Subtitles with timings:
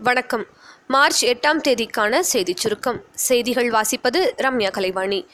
[0.00, 0.46] வணக்கம்.
[0.86, 3.02] மார்ச் எட்டாம் தேதிக்கான செய்திச் சுருக்கம்.
[3.14, 5.26] செய்திகள் வாசிப்பது ரம்யா கலைவாணி.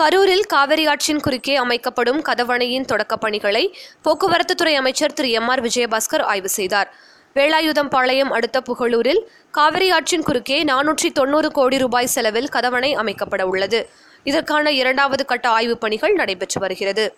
[0.00, 5.30] கரூரில் காவிரி ஆற்றின் குறுக்கே அமைக்கப்படும் கதவணையின் தொடக்கப் பணிகளை போக்குவரத்துத்துறை அமைச்சர் திரு.
[5.30, 5.48] எம்.
[5.48, 5.62] ஆர்.
[5.62, 6.94] விஜயபாஸ்கர் ஆய்வு செய்தார்.
[7.34, 13.88] வேலாயுதம்பாளையம் அடுத்த புகழூரில் காவிரி ஆற்றின் குறுக்கே நானூற்றி தொண்ணூறு கோடி ரூபாய் செலவில் கதவணை அமைக்கப்பட உள்ளது.
[14.24, 17.16] இதற்கான இரண்டாவது கட்ட ஆய்வுப் பணிகள் நடைபெற்று வருகிறது.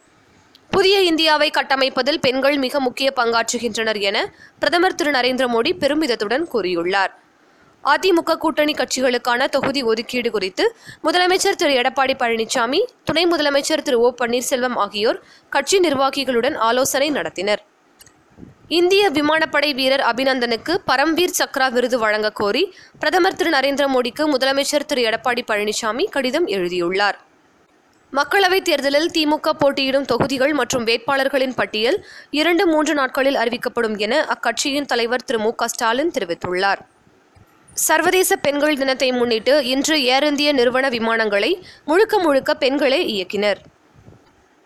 [0.70, 4.18] புதிய இந்தியாவை கட்டமைப்பதில் பெண்கள் மிக முக்கிய பங்காற்றுகின்றனர் என
[4.58, 7.12] பிரதமர் திரு நரேந்திர மோடி பெருமிதத்துடன் கூறியுள்ளார்.
[7.84, 10.64] அதிமுக கூட்டணி கட்சிகளுக்கான தொகுதி ஒதுக்கீடு குறித்து
[11.04, 17.62] முதலமைச்சர் திரு எடப்பாடி பழனிசாமி துணை முதலமைச்சர் திரு ஓ பன்னீர்செல்வம் ஆகியோர் கட்சி நிர்வாகிகளுடன் ஆலோசனை நடத்தினர்.
[18.68, 25.02] இந்திய விமானப்படை வீரர் அபிநந்தனுக்கு பரம்வீர் சக்ரா விருது வழங்க கோரி பிரதமர் திரு நரேந்திர மோடிக்கு முதலமைச்சர் திரு
[25.10, 27.18] எடப்பாடி பழனிசாமி கடிதம் எழுதியுள்ளார்.
[28.12, 35.24] மக்களவைத் தேர்தலில் திமுக போட்டியிடும் தொகுதிகள் மற்றும் வேட்பாளர்களின் பட்டியல் இரண்டு மூன்று நாட்களில் அறிவிக்கப்படும் என அக்கட்சியின் தலைவர்
[35.24, 36.78] திரு மு க ஸ்டாலின் தெரிவித்துள்ளார்.
[37.74, 43.56] சர்வதேச பெண்கள் தினத்தை முன்னிட்டு இன்று ஏர் இந்திய நிறுவன விமானங்களை முழுக்க முழுக்க பெண்களே இயக்கினர்.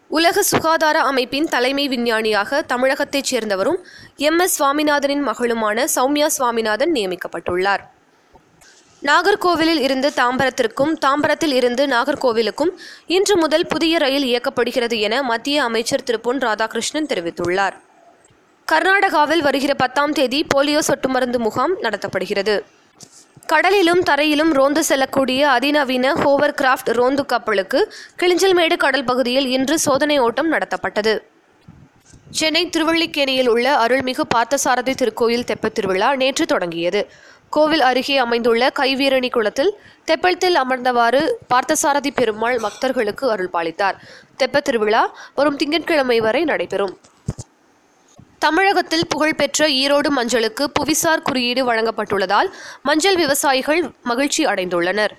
[0.09, 3.79] உலக சுகாதார அமைப்பின் தலைமை விஞ்ஞானியாக தமிழகத்தைச் சேர்ந்தவரும்
[4.17, 7.85] எம் எஸ் சுவாமிநாதனின் மகளுமான சௌமியா சுவாமிநாதன் நியமிக்கப்பட்டுள்ளார்.
[9.05, 12.71] நாகர்கோவிலில் இருந்து தாம்பரத்திற்கும் தாம்பரத்தில் இருந்து நாகர்கோவிலுக்கும்
[13.07, 16.21] இன்று முதல் புதிய ரயில் இயக்கப்படுகிறது என மத்திய அமைச்சர் திரு.
[16.21, 17.73] பொன் ராதாகிருஷ்ணன் தெரிவித்துள்ளார்.
[18.73, 22.61] கர்நாடகாவில் வருகிற பத்தாம் தேதி போலியோ சொட்டு மருந்து முகாம் நடத்தப்படுகிறது.
[23.53, 27.93] கடலிலும் தரையிலும் ரோந்து செல்லக்கூடிய அதிநவீன ஹோவர் கிராஃப்ட் ரோந்து கப்பலுக்கு
[28.23, 31.23] கிளிஞ்சல்மேடு கடல் பகுதியில் இன்று சோதனை ஓட்டம் நடத்தப்பட்டது.
[32.31, 37.11] சென்னை திருவள்ளிக்கேணியில் உள்ள அருள்மிகு பார்த்தசாரதி திருக்கோயில் தெப்பத் திருவிழா நேற்று தொடங்கியது.
[37.51, 39.73] கோவில் அருகே அமைந்துள்ள கைவீரணி குளத்தில்
[40.07, 41.21] தெப்பத்தில் அமர்ந்தவாறு
[41.55, 43.97] பார்த்தசாரதி பெருமாள் பக்தர்களுக்கு அருள் பாலித்தார்.
[44.37, 46.99] தெப்பத் திருவிழா வரும் திங்கட்கிழமை வரை நடைபெறும்.
[48.39, 52.49] தமிழகத்தில் புகழ்பெற்ற ஈரோடு மஞ்சளுக்கு புவிசார் குறியீடு வழங்கப்பட்டுள்ளதால்
[52.83, 55.11] மஞ்சள் விவசாயிகள் மகிழ்ச்சி அடைந்துள்ளனர்.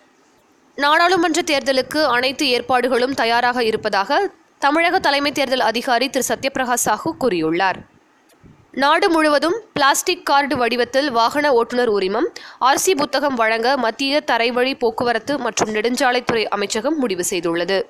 [0.75, 4.29] நாடாளுமன்ற தேர்தலுக்கு அனைத்து ஏற்பாடுகளும் தயாராக இருப்பதாக
[4.63, 6.23] தமிழக தலைமை தேர்தல் அதிகாரி திரு.
[6.27, 7.79] சத்யபிரகாஷ் சாஹூ கூறியுள்ளார்.
[8.71, 12.27] நாடு முழுவதும் பிளாஸ்டிக் கார்டு வடிவத்தில் வாகன ஓட்டுநர் உரிமம்
[12.61, 17.81] ஆர்சி புத்தகம் வழங்க மத்திய தரைவழி போக்குவரத்து மற்றும் நெடுஞ்சாலைத்துறை அமைச்சகம் முடிவு செய்துள்ளது.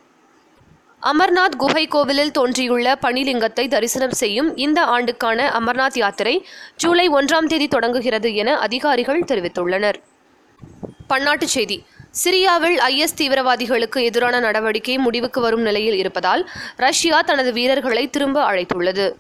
[1.02, 8.36] அமர்நாத் குகை கோவிலில் தோன்றியுள்ள பனிலிங்கத்தை தரிசனம் செய்யும் இந்த ஆண்டுக்கான அமர்நாத் யாத்திரை ஜூலை ஒன்றாம் தேதி தொடங்குகிறது
[8.36, 10.00] என அதிகாரிகள் தெரிவித்துள்ளனர்.
[11.10, 11.86] பன்னாட்டுச் செய்தி.
[12.12, 19.14] சிரியாவில் ஐஎஸ் தீவிரவாதிகளுக்கு எதிரான நடவடிக்கை முடிவுக்கு வரும் நிலையில் இருப்பதால் ரஷ்யா தனது வீரர்களை திரும்ப அழைத்துள்ளது.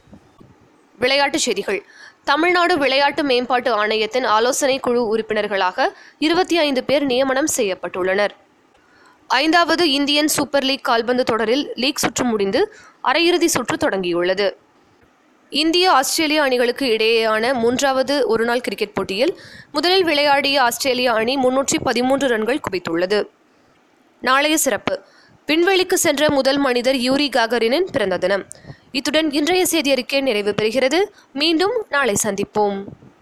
[0.99, 1.85] விளையாட்டுச் செய்திகள்.
[2.23, 8.29] தமிழ்நாடு விளையாட்டு மேம்பாட்டு ஆணையத்தின் ஆலோசனை குழு உறுப்பினர்களாக இருபத்தி ஐந்து பேர் நியமனம் செய்யப்பட்டுள்ளனர்.
[9.27, 14.55] ஐந்தாவது இந்தியன் சூப்பர் லீக் கால்பந்து தொடரில் லீக் சுற்று முடிந்து அரையிறுதி சுற்று தொடங்கியுள்ளது.
[15.53, 19.39] இந்திய ஆஸ்திரேலிய அணிகளுக்கு இடையேயான மூன்றாவது ஒருநாள் கிரிக்கெட் போட்டியில்
[19.71, 23.27] முதலில் விளையாடிய ஆஸ்திரேலிய அணி முன்னூற்றி பதிமூன்று ரன்கள் குவித்துள்ளது.
[24.21, 24.99] நாளைய சிறப்பு.
[25.47, 28.45] விண்வெளிக்கு சென்ற முதல் மனிதர் யூரி காகரினின் பிறந்த தினம்.
[28.91, 31.03] இத்துடன் இன்றைய செய்தி அறிக்கை நிறைவு பெறுகிறது.
[31.33, 32.83] மீண்டும் நாளை சந்திப்போம்.